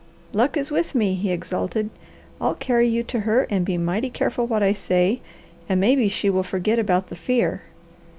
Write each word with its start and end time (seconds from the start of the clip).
"Luck 0.33 0.57
is 0.57 0.71
with 0.71 0.95
me!" 0.95 1.13
he 1.13 1.29
exulted. 1.31 1.91
"I'll 2.41 2.55
carry 2.55 2.87
you 2.89 3.03
to 3.03 3.19
her 3.19 3.45
and 3.51 3.63
be 3.63 3.77
mighty 3.77 4.09
careful 4.09 4.47
what 4.47 4.63
I 4.63 4.73
say, 4.73 5.21
and 5.69 5.79
maybe 5.79 6.09
she 6.09 6.27
will 6.27 6.41
forget 6.41 6.79
about 6.79 7.09
the 7.09 7.15
fear." 7.15 7.61